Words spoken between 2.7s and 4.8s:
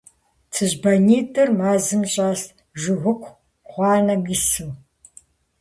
жыгыку гъуанэм ису.